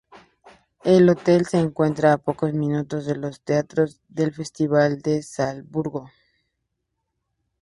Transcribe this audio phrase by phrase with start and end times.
[0.83, 6.09] El hotel se encuentra a pocos minutos de los teatros del Festival de Salzburgo.